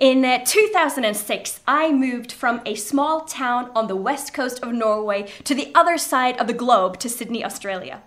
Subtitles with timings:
[0.00, 5.30] In uh, 2006, I moved from a small town on the west coast of Norway
[5.44, 8.02] to the other side of the globe to Sydney, Australia.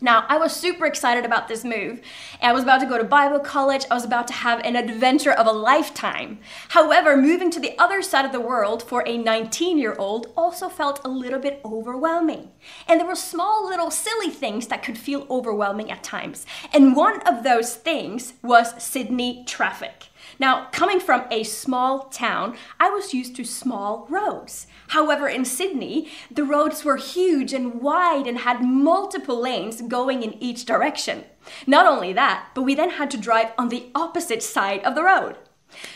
[0.00, 2.00] Now, I was super excited about this move.
[2.40, 3.84] I was about to go to Bible college.
[3.90, 6.38] I was about to have an adventure of a lifetime.
[6.70, 10.70] However, moving to the other side of the world for a 19 year old also
[10.70, 12.48] felt a little bit overwhelming.
[12.88, 16.46] And there were small little silly things that could feel overwhelming at times.
[16.72, 20.05] And one of those things was Sydney traffic.
[20.38, 24.66] Now, coming from a small town, I was used to small roads.
[24.88, 30.42] However, in Sydney, the roads were huge and wide and had multiple lanes going in
[30.42, 31.24] each direction.
[31.66, 35.04] Not only that, but we then had to drive on the opposite side of the
[35.04, 35.36] road.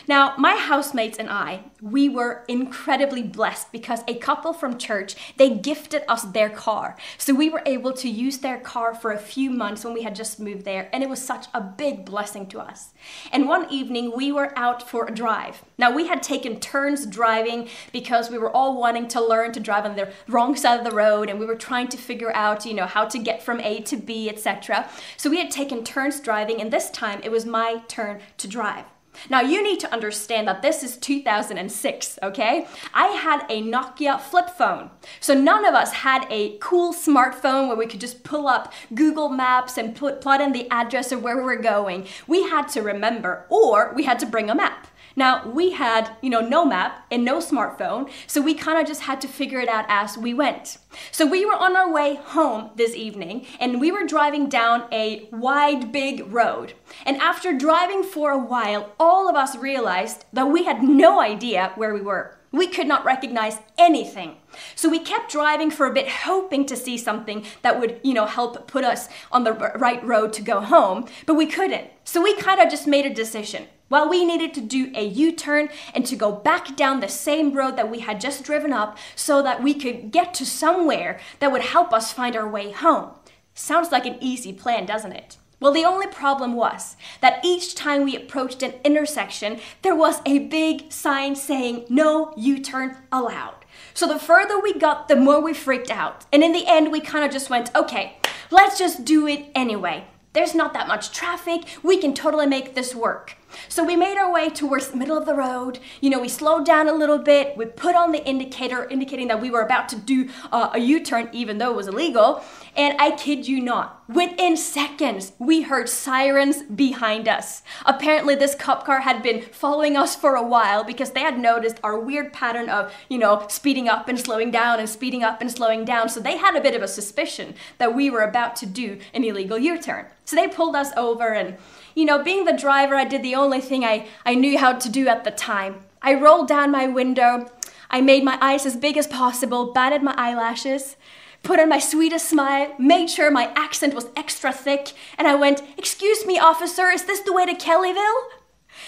[0.07, 5.51] Now, my housemates and I, we were incredibly blessed because a couple from church, they
[5.51, 6.97] gifted us their car.
[7.19, 10.15] So we were able to use their car for a few months when we had
[10.15, 12.91] just moved there, and it was such a big blessing to us.
[13.33, 15.65] And one evening, we were out for a drive.
[15.79, 19.85] Now, we had taken turns driving because we were all wanting to learn to drive
[19.85, 22.75] on the wrong side of the road, and we were trying to figure out, you
[22.75, 24.89] know, how to get from A to B, etc.
[25.17, 28.85] So we had taken turns driving, and this time it was my turn to drive.
[29.29, 32.67] Now, you need to understand that this is 2006, okay?
[32.95, 34.91] I had a Nokia flip phone.
[35.21, 39.29] So, none of us had a cool smartphone where we could just pull up Google
[39.29, 42.07] Maps and put, plug in the address of where we were going.
[42.27, 44.87] We had to remember, or we had to bring a map.
[45.17, 49.03] Now, we had, you know, no map and no smartphone, so we kind of just
[49.03, 50.79] had to figure it out as we went.
[51.11, 55.29] So we were on our way home this evening and we were driving down a
[55.33, 56.75] wide, big road.
[57.05, 61.73] And after driving for a while, all of us realized that we had no idea
[61.77, 62.37] where we were.
[62.53, 64.37] We could not recognize anything.
[64.75, 68.27] So we kept driving for a bit, hoping to see something that would, you know,
[68.27, 71.89] help put us on the right road to go home, but we couldn't.
[72.03, 73.67] So we kind of just made a decision.
[73.91, 77.53] Well, we needed to do a U turn and to go back down the same
[77.53, 81.51] road that we had just driven up so that we could get to somewhere that
[81.51, 83.11] would help us find our way home.
[83.53, 85.39] Sounds like an easy plan, doesn't it?
[85.59, 90.39] Well, the only problem was that each time we approached an intersection, there was a
[90.39, 93.57] big sign saying no U turn allowed.
[93.93, 96.27] So the further we got, the more we freaked out.
[96.33, 98.19] And in the end, we kind of just went, okay,
[98.53, 100.05] let's just do it anyway.
[100.33, 101.65] There's not that much traffic.
[101.83, 103.37] We can totally make this work.
[103.69, 105.79] So we made our way towards the middle of the road.
[106.01, 107.57] You know, we slowed down a little bit.
[107.57, 111.05] We put on the indicator indicating that we were about to do uh, a U
[111.05, 112.43] turn, even though it was illegal.
[112.77, 117.63] And I kid you not, within seconds, we heard sirens behind us.
[117.85, 121.81] Apparently, this cop car had been following us for a while because they had noticed
[121.83, 125.51] our weird pattern of, you know, speeding up and slowing down and speeding up and
[125.51, 126.09] slowing down.
[126.09, 129.25] So they had a bit of a suspicion that we were about to do an
[129.25, 130.07] illegal U turn.
[130.25, 131.57] So they pulled us over and
[131.95, 134.89] you know, being the driver, I did the only thing I, I knew how to
[134.89, 135.81] do at the time.
[136.03, 137.51] I rolled down my window,
[137.91, 140.97] I made my eyes as big as possible, batted my eyelashes,
[141.43, 145.63] put on my sweetest smile, made sure my accent was extra thick, and I went,
[145.77, 148.29] Excuse me, officer, is this the way to Kellyville?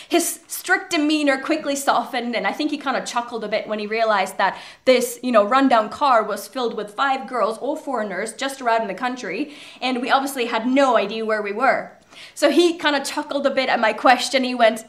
[0.09, 3.79] His strict demeanor quickly softened, and I think he kind of chuckled a bit when
[3.79, 8.33] he realized that this, you know, rundown car was filled with five girls, all foreigners,
[8.33, 11.93] just around in the country, and we obviously had no idea where we were.
[12.35, 14.45] So he kind of chuckled a bit at my question.
[14.45, 14.85] He went,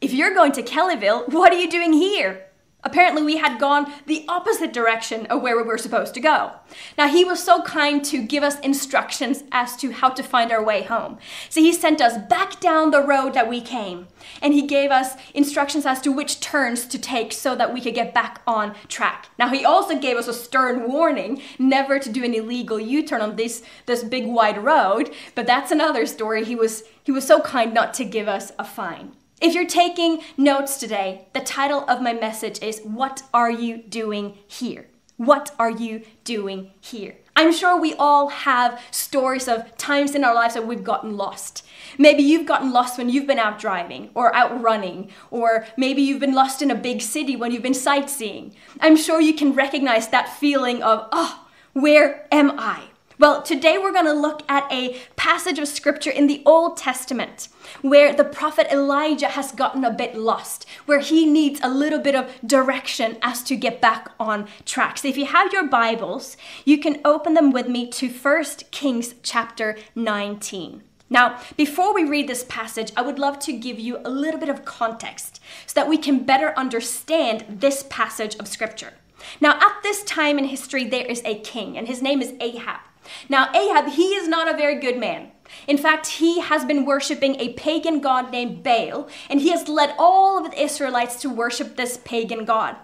[0.00, 2.46] If you're going to Kellyville, what are you doing here?
[2.84, 6.52] Apparently, we had gone the opposite direction of where we were supposed to go.
[6.98, 10.64] Now, he was so kind to give us instructions as to how to find our
[10.64, 11.18] way home.
[11.48, 14.08] So, he sent us back down the road that we came,
[14.40, 17.94] and he gave us instructions as to which turns to take so that we could
[17.94, 19.28] get back on track.
[19.38, 23.20] Now, he also gave us a stern warning never to do an illegal U turn
[23.20, 26.44] on this, this big wide road, but that's another story.
[26.44, 29.12] He was, he was so kind not to give us a fine.
[29.42, 34.38] If you're taking notes today, the title of my message is What Are You Doing
[34.46, 34.86] Here?
[35.16, 37.16] What are you doing here?
[37.34, 41.66] I'm sure we all have stories of times in our lives that we've gotten lost.
[41.98, 46.20] Maybe you've gotten lost when you've been out driving or out running, or maybe you've
[46.20, 48.54] been lost in a big city when you've been sightseeing.
[48.78, 52.84] I'm sure you can recognize that feeling of, oh, where am I?
[53.18, 57.48] Well, today we're going to look at a passage of scripture in the Old Testament
[57.82, 62.14] where the prophet Elijah has gotten a bit lost, where he needs a little bit
[62.14, 64.98] of direction as to get back on track.
[64.98, 69.14] So if you have your Bibles, you can open them with me to 1 Kings
[69.22, 70.82] chapter 19.
[71.10, 74.48] Now, before we read this passage, I would love to give you a little bit
[74.48, 78.94] of context so that we can better understand this passage of scripture.
[79.38, 82.80] Now, at this time in history, there is a king, and his name is Ahab.
[83.28, 85.32] Now, Ahab, he is not a very good man.
[85.66, 89.94] In fact, he has been worshiping a pagan god named Baal, and he has led
[89.98, 92.76] all of the Israelites to worship this pagan god.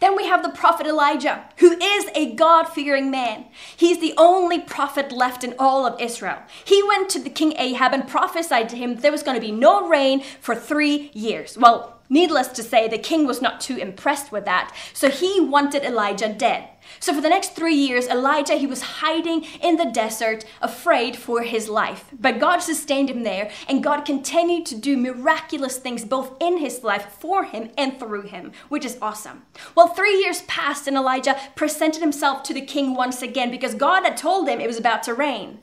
[0.00, 3.46] Then we have the prophet Elijah, who is a God fearing man.
[3.76, 6.38] He's the only prophet left in all of Israel.
[6.64, 9.52] He went to the king Ahab and prophesied to him there was going to be
[9.52, 11.58] no rain for three years.
[11.58, 15.84] Well, Needless to say, the king was not too impressed with that, so he wanted
[15.84, 16.68] Elijah dead.
[17.00, 21.42] So for the next three years, Elijah, he was hiding in the desert, afraid for
[21.42, 22.06] his life.
[22.18, 26.82] But God sustained him there, and God continued to do miraculous things both in his
[26.82, 29.42] life, for him, and through him, which is awesome.
[29.74, 34.04] Well, three years passed, and Elijah presented himself to the king once again because God
[34.04, 35.60] had told him it was about to rain.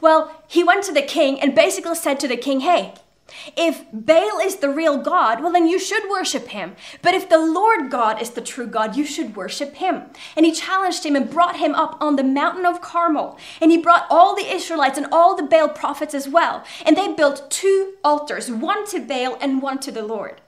[0.00, 2.94] Well, he went to the king and basically said to the king, Hey,
[3.56, 6.76] if Baal is the real God, well, then you should worship him.
[7.02, 10.04] But if the Lord God is the true God, you should worship him.
[10.36, 13.38] And he challenged him and brought him up on the mountain of Carmel.
[13.60, 16.64] And he brought all the Israelites and all the Baal prophets as well.
[16.84, 20.40] And they built two altars, one to Baal and one to the Lord.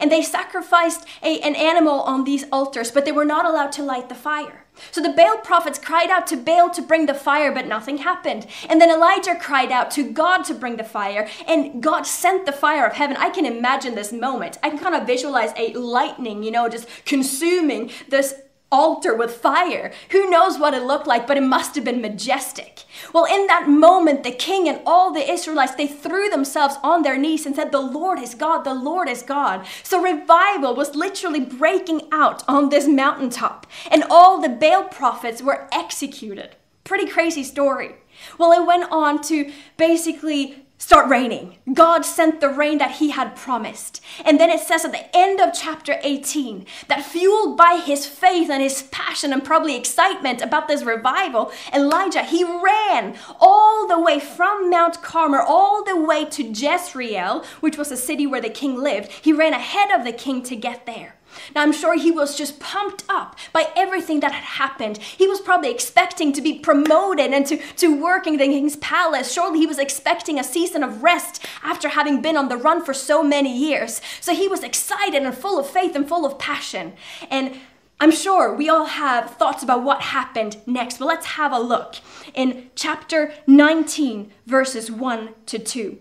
[0.00, 3.82] And they sacrificed a, an animal on these altars, but they were not allowed to
[3.82, 4.65] light the fire.
[4.90, 8.46] So the Baal prophets cried out to Baal to bring the fire, but nothing happened.
[8.68, 12.52] And then Elijah cried out to God to bring the fire, and God sent the
[12.52, 13.16] fire of heaven.
[13.16, 14.58] I can imagine this moment.
[14.62, 18.34] I can kind of visualize a lightning, you know, just consuming this
[18.76, 19.90] altar with fire.
[20.10, 22.84] Who knows what it looked like, but it must have been majestic.
[23.14, 27.16] Well, in that moment, the king and all the Israelites, they threw themselves on their
[27.16, 29.66] knees and said, The Lord is God, the Lord is God.
[29.82, 35.68] So revival was literally breaking out on this mountaintop, and all the Baal prophets were
[35.72, 36.56] executed.
[36.84, 37.96] Pretty crazy story.
[38.38, 41.56] Well, it went on to basically start raining.
[41.72, 44.00] God sent the rain that he had promised.
[44.24, 48.50] And then it says at the end of chapter 18 that fueled by his faith
[48.50, 54.20] and his passion and probably excitement about this revival, Elijah, he ran all the way
[54.20, 58.76] from Mount Carmel all the way to Jezreel, which was a city where the king
[58.76, 59.10] lived.
[59.10, 61.15] He ran ahead of the king to get there.
[61.54, 64.98] Now, I'm sure he was just pumped up by everything that had happened.
[64.98, 69.32] He was probably expecting to be promoted and to, to work in the king's palace.
[69.32, 72.94] Surely he was expecting a season of rest after having been on the run for
[72.94, 74.00] so many years.
[74.20, 76.94] So he was excited and full of faith and full of passion.
[77.30, 77.58] And
[77.98, 81.96] I'm sure we all have thoughts about what happened next, but let's have a look
[82.34, 85.98] in chapter 19, verses 1 to 2.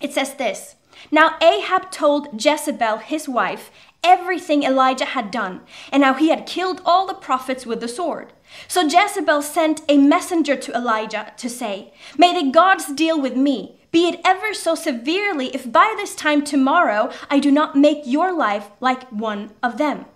[0.00, 0.76] It says this
[1.10, 3.70] Now Ahab told Jezebel, his wife,
[4.04, 5.60] everything Elijah had done,
[5.90, 8.32] and how he had killed all the prophets with the sword.
[8.68, 13.80] So Jezebel sent a messenger to Elijah to say, May the gods deal with me,
[13.90, 18.32] be it ever so severely, if by this time tomorrow I do not make your
[18.32, 20.06] life like one of them.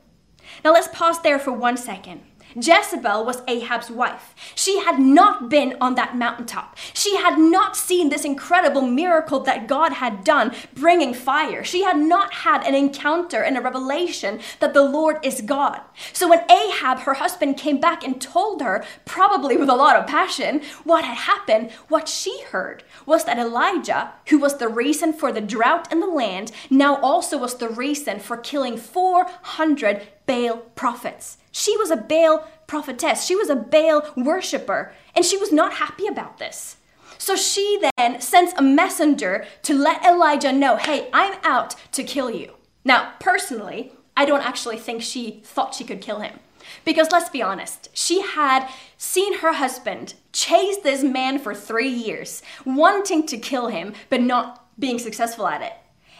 [0.64, 2.22] Now let's pause there for one second.
[2.56, 4.34] Jezebel was Ahab's wife.
[4.54, 6.76] She had not been on that mountaintop.
[6.94, 11.62] She had not seen this incredible miracle that God had done, bringing fire.
[11.62, 15.82] She had not had an encounter and a revelation that the Lord is God.
[16.14, 20.06] So when Ahab, her husband, came back and told her, probably with a lot of
[20.06, 25.30] passion, what had happened, what she heard was that Elijah, who was the reason for
[25.30, 31.38] the drought in the land, now also was the reason for killing 400 Baal prophets.
[31.52, 33.24] She was a Baal prophetess.
[33.24, 36.76] She was a Baal worshiper, and she was not happy about this.
[37.18, 42.30] So she then sends a messenger to let Elijah know, hey, I'm out to kill
[42.30, 42.54] you.
[42.84, 46.38] Now, personally, I don't actually think she thought she could kill him.
[46.84, 48.68] Because let's be honest, she had
[48.98, 54.66] seen her husband chase this man for three years, wanting to kill him, but not
[54.78, 55.72] being successful at it.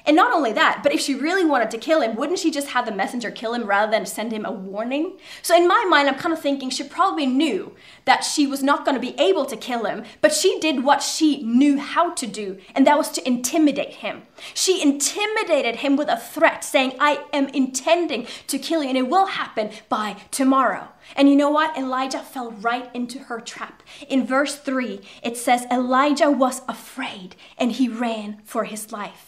[0.07, 2.69] And not only that, but if she really wanted to kill him, wouldn't she just
[2.69, 5.19] have the messenger kill him rather than send him a warning?
[5.43, 8.85] So in my mind, I'm kind of thinking she probably knew that she was not
[8.85, 12.27] going to be able to kill him, but she did what she knew how to
[12.27, 14.23] do, and that was to intimidate him.
[14.55, 19.09] She intimidated him with a threat, saying, I am intending to kill you, and it
[19.09, 20.89] will happen by tomorrow.
[21.15, 21.77] And you know what?
[21.77, 23.83] Elijah fell right into her trap.
[24.09, 29.26] In verse 3, it says, Elijah was afraid and he ran for his life.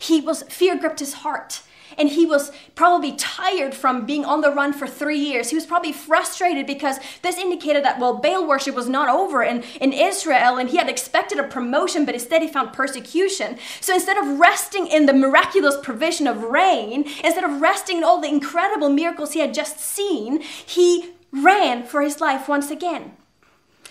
[0.00, 1.62] He was, fear gripped his heart.
[1.98, 5.50] And he was probably tired from being on the run for three years.
[5.50, 9.62] He was probably frustrated because this indicated that, well, Baal worship was not over in,
[9.80, 13.58] in Israel and he had expected a promotion, but instead he found persecution.
[13.80, 18.20] So instead of resting in the miraculous provision of rain, instead of resting in all
[18.20, 23.16] the incredible miracles he had just seen, he ran for his life once again.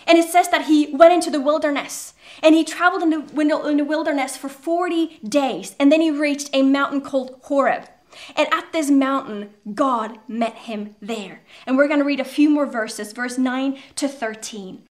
[0.08, 3.78] And it says that he went into the wilderness and he traveled in the, in
[3.78, 5.76] the wilderness for 40 days.
[5.80, 7.88] And then he reached a mountain called Horeb.
[8.36, 11.42] And at this mountain, God met him there.
[11.66, 14.84] And we're going to read a few more verses, verse 9 to 13.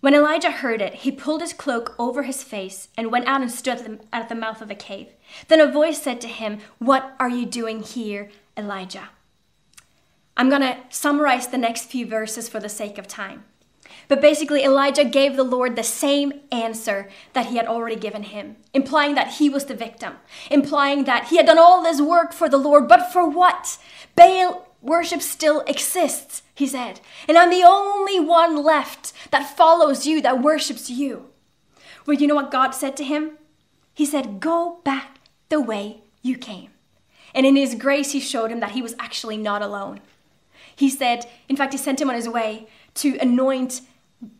[0.00, 3.50] When Elijah heard it, he pulled his cloak over his face and went out and
[3.50, 5.14] stood at the mouth of a cave.
[5.46, 9.10] Then a voice said to him, What are you doing here, Elijah?
[10.36, 13.44] I'm going to summarize the next few verses for the sake of time.
[14.12, 18.56] But basically, Elijah gave the Lord the same answer that he had already given him,
[18.74, 20.16] implying that he was the victim,
[20.50, 23.78] implying that he had done all this work for the Lord, but for what?
[24.14, 30.20] Baal worship still exists, he said, and I'm the only one left that follows you,
[30.20, 31.30] that worships you.
[32.04, 33.38] Well, you know what God said to him?
[33.94, 36.68] He said, Go back the way you came.
[37.34, 40.00] And in his grace, he showed him that he was actually not alone.
[40.76, 42.66] He said, in fact, he sent him on his way
[42.96, 43.80] to anoint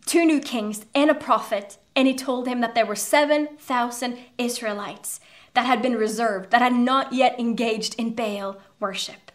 [0.07, 5.21] two new kings and a prophet, and he told him that there were 7,000 Israelites
[5.55, 9.31] that had been reserved, that had not yet engaged in Baal worship.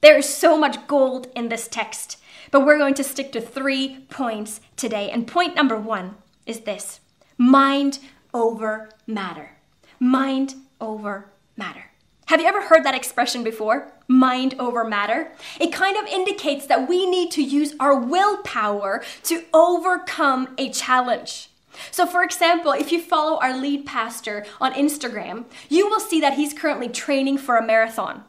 [0.00, 2.16] There is so much gold in this text,
[2.50, 5.10] but we're going to stick to three points today.
[5.10, 6.16] And point number one
[6.46, 7.00] is this
[7.36, 7.98] mind
[8.32, 9.56] over matter.
[9.98, 11.90] Mind over matter.
[12.26, 13.92] Have you ever heard that expression before?
[14.10, 15.30] Mind over matter?
[15.60, 21.48] It kind of indicates that we need to use our willpower to overcome a challenge.
[21.92, 26.34] So, for example, if you follow our lead pastor on Instagram, you will see that
[26.34, 28.24] he's currently training for a marathon.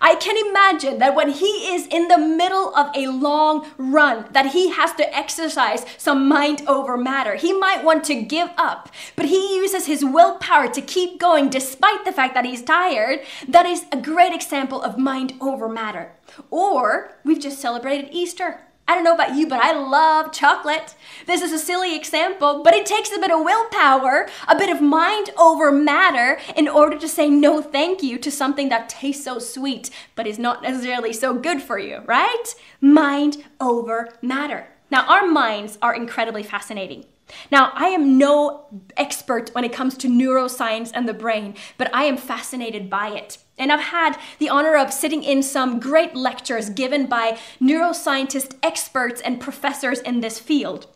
[0.00, 4.52] I can imagine that when he is in the middle of a long run, that
[4.52, 7.36] he has to exercise some mind over matter.
[7.36, 12.04] He might want to give up, but he uses his willpower to keep going despite
[12.04, 13.20] the fact that he's tired.
[13.48, 16.12] That is a great example of mind over matter.
[16.50, 18.65] Or we've just celebrated Easter.
[18.88, 20.94] I don't know about you, but I love chocolate.
[21.26, 24.80] This is a silly example, but it takes a bit of willpower, a bit of
[24.80, 29.40] mind over matter in order to say no thank you to something that tastes so
[29.40, 32.54] sweet, but is not necessarily so good for you, right?
[32.80, 34.68] Mind over matter.
[34.88, 37.06] Now, our minds are incredibly fascinating.
[37.50, 38.66] Now, I am no
[38.96, 43.38] expert when it comes to neuroscience and the brain, but I am fascinated by it.
[43.58, 49.20] And I've had the honor of sitting in some great lectures given by neuroscientist experts
[49.20, 50.86] and professors in this field.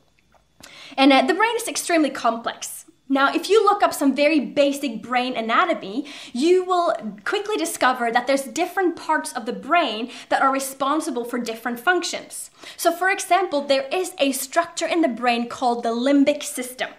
[0.97, 2.85] And uh, the brain is extremely complex.
[3.12, 8.29] Now, if you look up some very basic brain anatomy, you will quickly discover that
[8.29, 12.50] there's different parts of the brain that are responsible for different functions.
[12.76, 16.90] So, for example, there is a structure in the brain called the limbic system.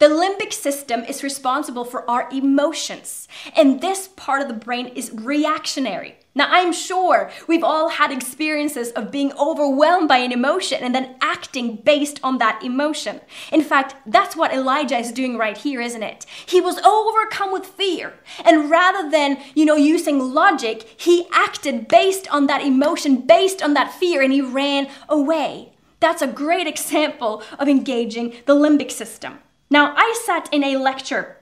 [0.00, 5.12] The limbic system is responsible for our emotions, and this part of the brain is
[5.12, 6.16] reactionary.
[6.32, 11.16] Now, I'm sure we've all had experiences of being overwhelmed by an emotion and then
[11.20, 13.20] acting based on that emotion.
[13.50, 16.26] In fact, that's what Elijah is doing right here, isn't it?
[16.46, 22.32] He was overcome with fear, and rather than, you know, using logic, he acted based
[22.32, 25.72] on that emotion, based on that fear, and he ran away.
[25.98, 29.40] That's a great example of engaging the limbic system.
[29.68, 31.39] Now, I sat in a lecture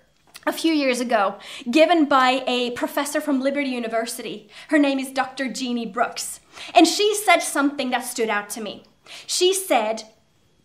[0.49, 1.39] a few years ago
[1.71, 4.49] given by a professor from Liberty University.
[4.69, 5.49] Her name is Dr.
[5.49, 6.41] Jeannie Brooks.
[6.75, 8.85] And she said something that stood out to me.
[9.27, 10.05] She said,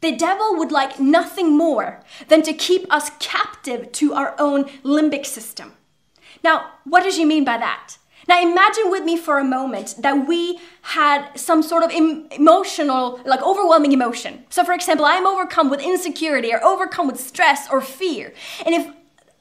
[0.02, 5.26] the devil would like nothing more than to keep us captive to our own limbic
[5.26, 5.74] system.
[6.44, 7.98] Now, what does she mean by that?
[8.28, 13.20] Now imagine with me for a moment that we had some sort of em- emotional,
[13.26, 14.46] like overwhelming emotion.
[14.50, 18.34] So for example, I'm overcome with insecurity or overcome with stress or fear.
[18.66, 18.88] And if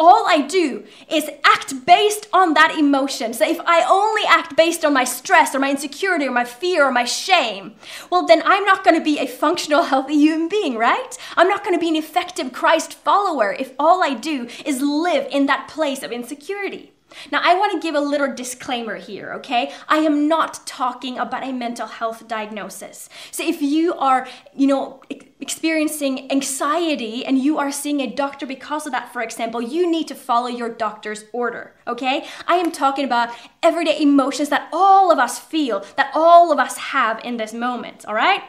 [0.02, 3.32] all I do is act based on that emotion.
[3.32, 6.84] So if I only act based on my stress or my insecurity or my fear
[6.84, 7.76] or my shame,
[8.10, 11.16] well, then I'm not going to be a functional, healthy human being, right?
[11.36, 15.28] I'm not going to be an effective Christ follower if all I do is live
[15.30, 16.91] in that place of insecurity.
[17.30, 19.72] Now, I want to give a little disclaimer here, okay?
[19.88, 23.08] I am not talking about a mental health diagnosis.
[23.30, 25.02] So if you are, you know,
[25.40, 30.08] experiencing anxiety and you are seeing a doctor because of that, for example, you need
[30.08, 32.26] to follow your doctor's order, okay?
[32.46, 36.76] I am talking about everyday emotions that all of us feel, that all of us
[36.76, 38.42] have in this moment, all right?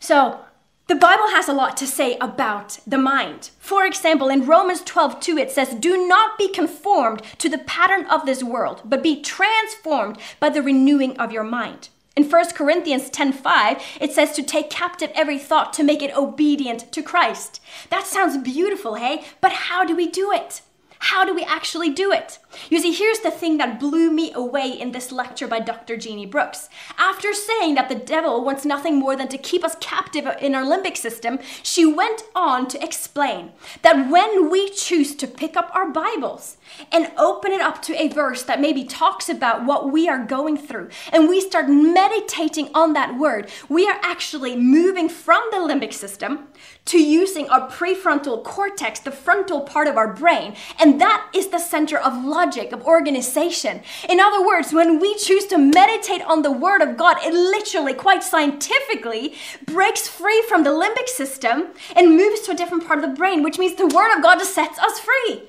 [0.00, 0.40] So,
[0.88, 3.50] the Bible has a lot to say about the mind.
[3.58, 8.06] For example, in Romans 12 2, it says, Do not be conformed to the pattern
[8.06, 11.88] of this world, but be transformed by the renewing of your mind.
[12.14, 16.16] In 1 Corinthians 10 5, it says to take captive every thought to make it
[16.16, 17.60] obedient to Christ.
[17.90, 19.24] That sounds beautiful, hey?
[19.40, 20.62] But how do we do it?
[21.00, 22.38] How do we actually do it?
[22.70, 25.96] You see, here's the thing that blew me away in this lecture by Dr.
[25.96, 26.68] Jeannie Brooks.
[26.98, 30.62] After saying that the devil wants nothing more than to keep us captive in our
[30.62, 35.90] limbic system, she went on to explain that when we choose to pick up our
[35.90, 36.56] Bibles
[36.90, 40.56] and open it up to a verse that maybe talks about what we are going
[40.56, 45.92] through, and we start meditating on that word, we are actually moving from the limbic
[45.92, 46.48] system
[46.86, 50.54] to using our prefrontal cortex, the frontal part of our brain.
[50.78, 53.82] And that is the center of logic, of organization.
[54.08, 57.92] In other words, when we choose to meditate on the Word of God, it literally,
[57.92, 59.34] quite scientifically,
[59.64, 63.42] breaks free from the limbic system and moves to a different part of the brain,
[63.42, 65.42] which means the Word of God just sets us free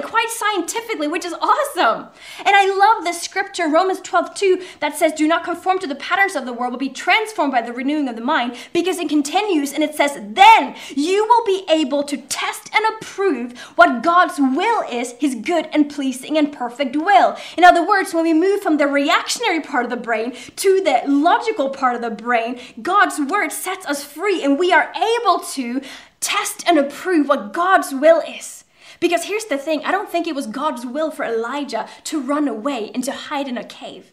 [0.00, 2.08] quite quite scientifically, which is awesome.
[2.38, 5.94] And I love this scripture, Romans 12, 2, that says, Do not conform to the
[5.94, 9.08] patterns of the world, but be transformed by the renewing of the mind, because it
[9.08, 14.38] continues and it says, Then you will be able to test and approve what God's
[14.38, 17.36] will is, his good and pleasing and perfect will.
[17.56, 21.02] In other words, when we move from the reactionary part of the brain to the
[21.06, 25.82] logical part of the brain, God's word sets us free and we are able to
[26.20, 28.55] test and approve what God's will is.
[29.00, 32.48] Because here's the thing I don't think it was God's will for Elijah to run
[32.48, 34.12] away and to hide in a cave.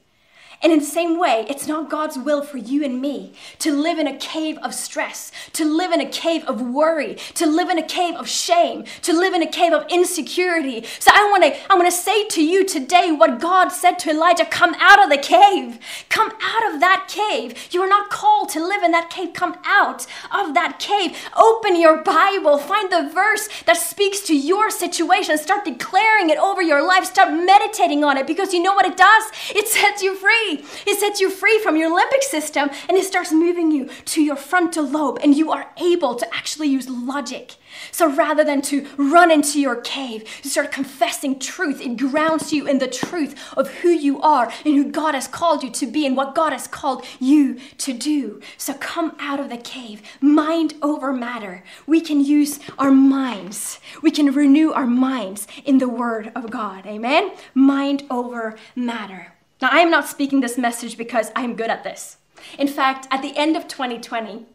[0.63, 3.99] And in the same way, it's not God's will for you and me to live
[3.99, 7.77] in a cave of stress, to live in a cave of worry, to live in
[7.77, 10.85] a cave of shame, to live in a cave of insecurity.
[10.99, 14.11] So I want to I want to say to you today what God said to
[14.11, 15.79] Elijah, come out of the cave.
[16.07, 17.67] Come out of that cave.
[17.71, 19.33] You are not called to live in that cave.
[19.33, 21.17] Come out of that cave.
[21.35, 26.61] Open your Bible, find the verse that speaks to your situation, start declaring it over
[26.61, 29.23] your life, start meditating on it because you know what it does?
[29.49, 30.52] It sets you free.
[30.85, 34.35] It sets you free from your limbic system and it starts moving you to your
[34.35, 37.55] frontal lobe, and you are able to actually use logic.
[37.91, 41.81] So rather than to run into your cave, you start confessing truth.
[41.81, 45.63] It grounds you in the truth of who you are and who God has called
[45.63, 48.41] you to be and what God has called you to do.
[48.57, 51.63] So come out of the cave, mind over matter.
[51.87, 56.85] We can use our minds, we can renew our minds in the Word of God.
[56.85, 57.31] Amen?
[57.53, 59.33] Mind over matter.
[59.63, 62.17] Now, I am not speaking this message because I'm good at this.
[62.59, 64.45] In fact, at the end of 2020,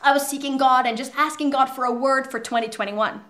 [0.00, 3.20] I was seeking God and just asking God for a word for 2021.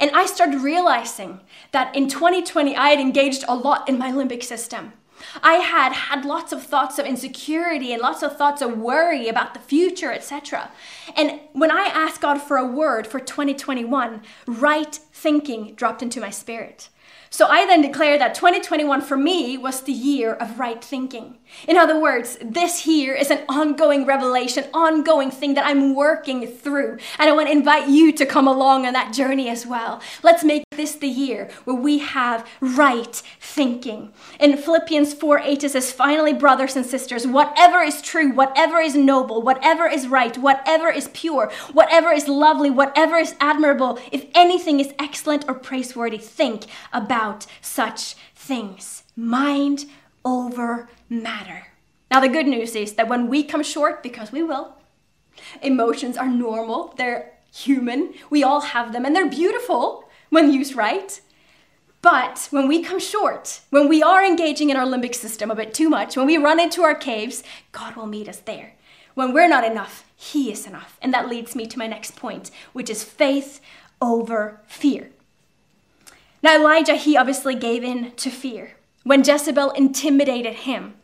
[0.00, 1.40] And I started realizing
[1.72, 4.94] that in 2020, I had engaged a lot in my limbic system.
[5.42, 9.52] I had had lots of thoughts of insecurity and lots of thoughts of worry about
[9.52, 10.70] the future, etc.
[11.14, 16.30] And when I asked God for a word for 2021, right thinking dropped into my
[16.30, 16.88] spirit.
[17.32, 21.38] So I then declared that 2021 for me was the year of right thinking.
[21.68, 26.98] In other words, this here is an ongoing revelation, ongoing thing that I'm working through.
[27.18, 30.00] And I want to invite you to come along on that journey as well.
[30.22, 34.12] Let's make this the year where we have right thinking.
[34.40, 38.94] In Philippians 4 8, it says, Finally, brothers and sisters, whatever is true, whatever is
[38.94, 44.80] noble, whatever is right, whatever is pure, whatever is lovely, whatever is admirable, if anything
[44.80, 49.04] is excellent or praiseworthy, think about such things.
[49.16, 49.86] Mind
[50.24, 51.68] over matter.
[52.10, 54.74] Now, the good news is that when we come short, because we will,
[55.62, 61.20] emotions are normal, they're human, we all have them, and they're beautiful when used right.
[62.00, 65.72] But when we come short, when we are engaging in our limbic system a bit
[65.72, 68.74] too much, when we run into our caves, God will meet us there.
[69.14, 70.98] When we're not enough, He is enough.
[71.00, 73.60] And that leads me to my next point, which is faith
[74.00, 75.10] over fear.
[76.42, 78.74] Now, Elijah, he obviously gave in to fear.
[79.04, 80.94] When Jezebel intimidated him,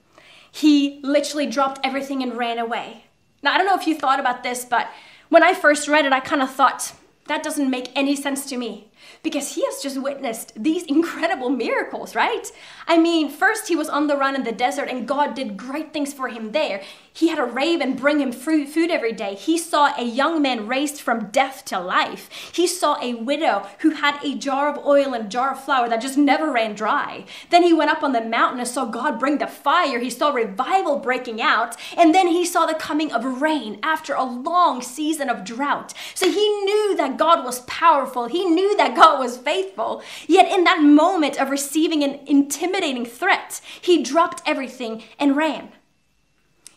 [0.50, 3.04] he literally dropped everything and ran away.
[3.42, 4.88] Now, I don't know if you thought about this, but
[5.28, 6.92] when I first read it, I kind of thought,
[7.28, 8.90] that doesn't make any sense to me
[9.22, 12.50] because he has just witnessed these incredible miracles, right?
[12.87, 15.92] I mean, first he was on the run in the desert and God did great
[15.92, 16.82] things for him there.
[17.12, 19.34] He had a raven bring him food every day.
[19.34, 22.30] He saw a young man raised from death to life.
[22.52, 25.88] He saw a widow who had a jar of oil and a jar of flour
[25.88, 27.24] that just never ran dry.
[27.50, 29.98] Then he went up on the mountain and saw God bring the fire.
[29.98, 31.76] He saw revival breaking out.
[31.96, 35.94] And then he saw the coming of rain after a long season of drought.
[36.14, 38.26] So he knew that God was powerful.
[38.26, 40.02] He knew that God was faithful.
[40.26, 45.72] Yet in that moment of receiving an intimidating threat, he dropped everything and ran.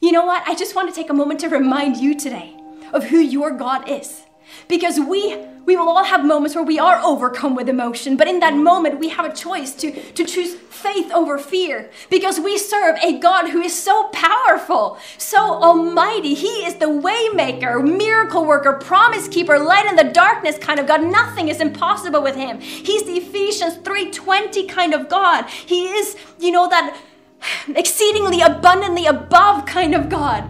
[0.02, 0.42] You know what?
[0.48, 2.56] I just want to take a moment to remind you today
[2.92, 4.24] of who your God is.
[4.68, 8.40] Because we we will all have moments where we are overcome with emotion, but in
[8.40, 12.98] that moment we have a choice to, to choose faith over fear because we serve
[13.04, 16.34] a God who is so powerful, so almighty.
[16.34, 21.04] He is the waymaker, miracle worker, promise keeper, light in the darkness kind of God.
[21.04, 22.60] Nothing is impossible with him.
[22.60, 25.48] He's the Ephesians 3:20 kind of God.
[25.48, 26.98] He is, you know, that
[27.68, 30.50] exceedingly abundantly above kind of God.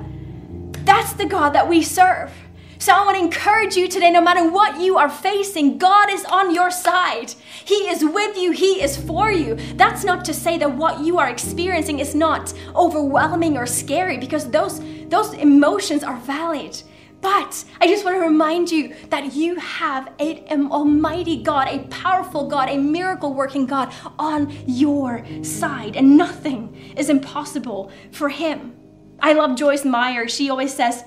[0.85, 2.31] That's the God that we serve.
[2.79, 6.25] So I want to encourage you today, no matter what you are facing, God is
[6.25, 7.35] on your side.
[7.63, 9.53] He is with you, He is for you.
[9.75, 14.49] That's not to say that what you are experiencing is not overwhelming or scary, because
[14.49, 16.81] those, those emotions are valid.
[17.21, 22.47] But I just want to remind you that you have an almighty God, a powerful
[22.47, 28.75] God, a miracle working God on your side, and nothing is impossible for Him.
[29.19, 30.27] I love Joyce Meyer.
[30.27, 31.03] She always says,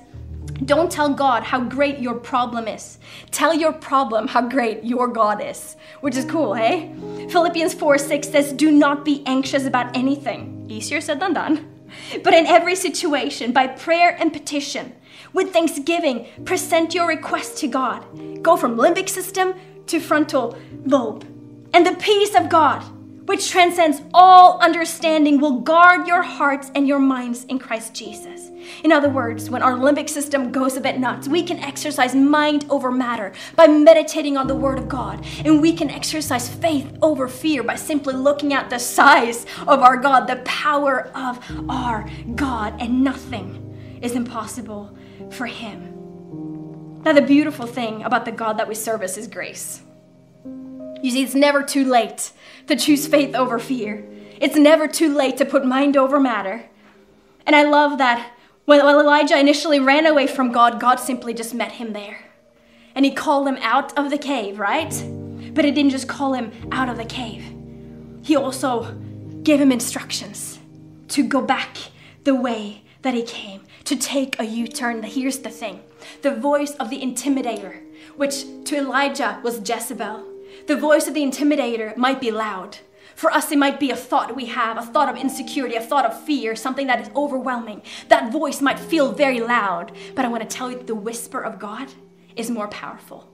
[0.63, 2.97] don't tell God how great your problem is.
[3.31, 6.95] Tell your problem how great your God is, which is cool, hey?
[7.29, 10.65] Philippians 4 6 says, Do not be anxious about anything.
[10.69, 11.71] Easier said than done.
[12.23, 14.95] But in every situation, by prayer and petition,
[15.35, 18.05] with thanksgiving, present your request to God.
[18.41, 19.53] Go from limbic system
[19.87, 21.27] to frontal lobe.
[21.73, 22.81] And the peace of God,
[23.27, 28.49] which transcends all understanding, will guard your hearts and your minds in Christ Jesus.
[28.85, 32.65] In other words, when our limbic system goes a bit nuts, we can exercise mind
[32.69, 35.25] over matter by meditating on the Word of God.
[35.43, 39.97] And we can exercise faith over fear by simply looking at the size of our
[39.97, 44.95] God, the power of our God, and nothing is impossible
[45.31, 47.01] for Him.
[47.03, 49.81] Now, the beautiful thing about the God that we serve is grace.
[51.01, 52.31] You see, it's never too late
[52.67, 54.03] to choose faith over fear.
[54.41, 56.65] It's never too late to put mind over matter.
[57.45, 58.31] And I love that
[58.65, 62.25] when Elijah initially ran away from God, God simply just met him there.
[62.95, 64.89] And he called him out of the cave, right?
[65.53, 67.45] But he didn't just call him out of the cave,
[68.23, 68.91] he also
[69.43, 70.57] gave him instructions
[71.09, 71.77] to go back
[72.23, 75.03] the way that he came, to take a U turn.
[75.03, 75.81] Here's the thing
[76.21, 77.81] the voice of the intimidator,
[78.15, 80.25] which to Elijah was Jezebel,
[80.67, 82.77] the voice of the intimidator might be loud.
[83.15, 86.05] For us, it might be a thought we have, a thought of insecurity, a thought
[86.05, 87.81] of fear, something that is overwhelming.
[88.09, 91.57] That voice might feel very loud, but I want to tell you the whisper of
[91.57, 91.93] God
[92.35, 93.29] is more powerful.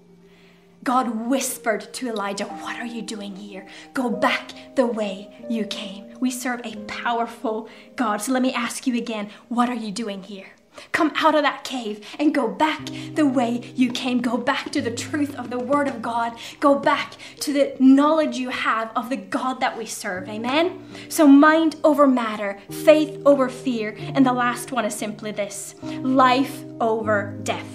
[0.83, 3.67] God whispered to Elijah, What are you doing here?
[3.93, 6.05] Go back the way you came.
[6.19, 8.21] We serve a powerful God.
[8.21, 10.47] So let me ask you again, What are you doing here?
[10.91, 14.21] Come out of that cave and go back the way you came.
[14.21, 16.37] Go back to the truth of the Word of God.
[16.59, 20.27] Go back to the knowledge you have of the God that we serve.
[20.29, 20.83] Amen?
[21.09, 23.95] So, mind over matter, faith over fear.
[23.99, 27.67] And the last one is simply this life over death.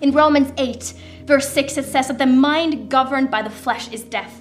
[0.00, 0.94] In Romans 8,
[1.26, 4.40] verse 6, it says that the mind governed by the flesh is death,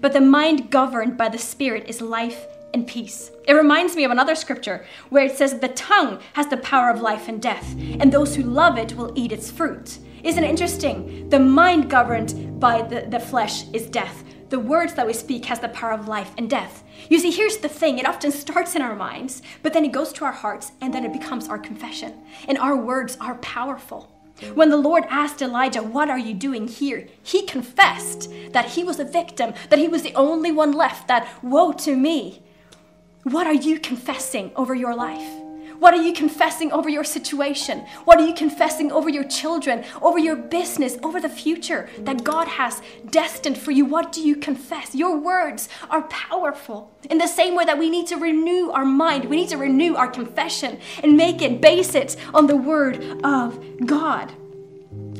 [0.00, 3.30] but the mind governed by the Spirit is life and peace.
[3.46, 7.02] It reminds me of another scripture where it says, The tongue has the power of
[7.02, 9.98] life and death, and those who love it will eat its fruit.
[10.22, 11.28] Isn't it interesting?
[11.28, 14.24] The mind governed by the, the flesh is death.
[14.48, 16.84] The words that we speak has the power of life and death.
[17.08, 20.12] You see, here's the thing it often starts in our minds, but then it goes
[20.14, 22.14] to our hearts, and then it becomes our confession.
[22.48, 24.11] And our words are powerful.
[24.54, 27.08] When the Lord asked Elijah, What are you doing here?
[27.22, 31.28] he confessed that he was a victim, that he was the only one left, that
[31.42, 32.42] woe to me.
[33.22, 35.41] What are you confessing over your life?
[35.82, 37.80] What are you confessing over your situation?
[38.04, 42.46] What are you confessing over your children, over your business, over the future that God
[42.46, 43.84] has destined for you?
[43.84, 44.94] What do you confess?
[44.94, 46.96] Your words are powerful.
[47.10, 49.96] In the same way that we need to renew our mind, we need to renew
[49.96, 54.32] our confession and make it, base it on the word of God.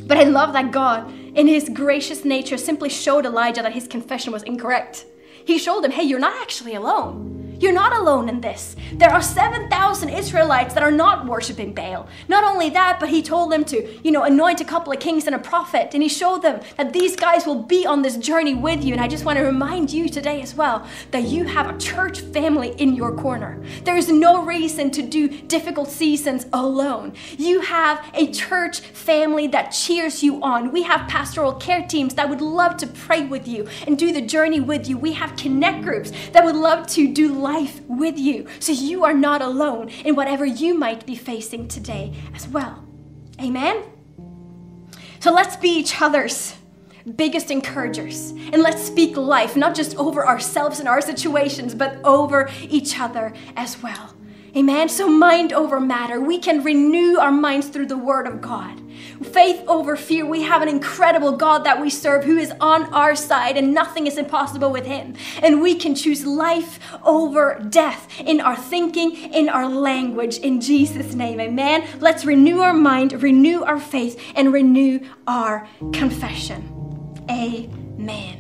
[0.06, 4.32] But I love that God, in his gracious nature, simply showed Elijah that his confession
[4.32, 5.06] was incorrect.
[5.44, 7.51] He showed him, hey, you're not actually alone.
[7.62, 8.74] You're not alone in this.
[8.92, 12.08] There are 7,000 Israelites that are not worshiping Baal.
[12.26, 15.26] Not only that, but he told them to, you know, anoint a couple of kings
[15.26, 15.90] and a prophet.
[15.94, 18.94] And he showed them that these guys will be on this journey with you.
[18.94, 22.18] And I just want to remind you today as well that you have a church
[22.20, 23.62] family in your corner.
[23.84, 27.12] There is no reason to do difficult seasons alone.
[27.38, 30.72] You have a church family that cheers you on.
[30.72, 34.20] We have pastoral care teams that would love to pray with you and do the
[34.20, 34.98] journey with you.
[34.98, 38.46] We have connect groups that would love to do life life with you.
[38.60, 42.84] So you are not alone in whatever you might be facing today as well.
[43.40, 43.82] Amen?
[45.20, 46.54] So let's be each other's
[47.16, 48.30] biggest encouragers.
[48.52, 53.34] And let's speak life, not just over ourselves and our situations, but over each other
[53.56, 54.14] as well.
[54.56, 54.88] Amen.
[54.88, 56.20] So, mind over matter.
[56.20, 58.80] We can renew our minds through the Word of God.
[59.22, 60.26] Faith over fear.
[60.26, 64.06] We have an incredible God that we serve who is on our side and nothing
[64.06, 65.14] is impossible with him.
[65.42, 70.38] And we can choose life over death in our thinking, in our language.
[70.38, 71.86] In Jesus' name, amen.
[72.00, 76.68] Let's renew our mind, renew our faith, and renew our confession.
[77.30, 78.38] Amen.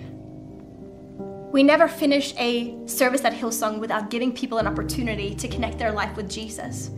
[1.52, 5.92] We never finish a service at Hillsong without giving people an opportunity to connect their
[5.92, 6.90] life with Jesus.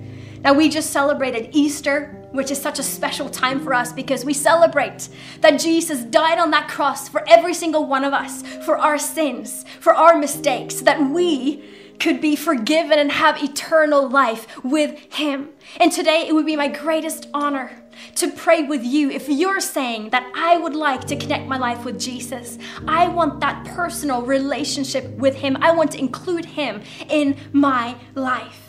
[0.44, 4.34] Now, we just celebrated Easter, which is such a special time for us because we
[4.34, 5.08] celebrate
[5.40, 9.64] that Jesus died on that cross for every single one of us, for our sins,
[9.80, 11.64] for our mistakes, that we
[11.98, 15.48] could be forgiven and have eternal life with Him.
[15.78, 17.82] And today it would be my greatest honor
[18.16, 21.84] to pray with you if you're saying that I would like to connect my life
[21.84, 22.58] with Jesus.
[22.86, 25.56] I want that personal relationship with Him.
[25.62, 28.63] I want to include Him in my life.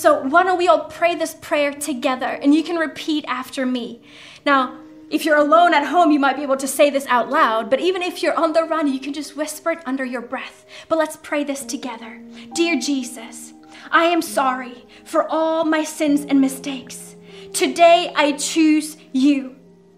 [0.00, 4.00] So, why don't we all pray this prayer together and you can repeat after me.
[4.46, 4.78] Now,
[5.10, 7.80] if you're alone at home, you might be able to say this out loud, but
[7.80, 10.64] even if you're on the run, you can just whisper it under your breath.
[10.88, 12.18] But let's pray this together.
[12.54, 13.52] Dear Jesus,
[13.90, 17.14] I am sorry for all my sins and mistakes.
[17.52, 19.54] Today I choose you.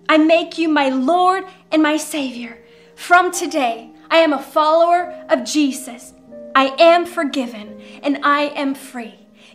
[0.08, 2.58] I make you my Lord and my Savior.
[2.96, 6.12] From today, I am a follower of Jesus.
[6.56, 9.21] I am forgiven and I am free.